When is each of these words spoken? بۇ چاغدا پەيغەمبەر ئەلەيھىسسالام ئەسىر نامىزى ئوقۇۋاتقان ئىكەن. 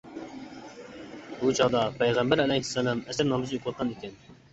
بۇ 1.41 1.53
چاغدا 1.59 1.83
پەيغەمبەر 1.99 2.43
ئەلەيھىسسالام 2.45 3.03
ئەسىر 3.13 3.29
نامىزى 3.33 3.61
ئوقۇۋاتقان 3.61 3.93
ئىكەن. 3.93 4.17